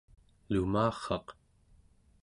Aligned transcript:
lumarraq 0.53 1.27